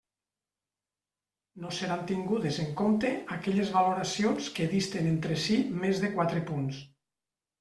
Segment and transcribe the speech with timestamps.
[1.65, 6.81] No seran tingudes en compte aquelles valoracions que disten entre si més de quatre punts.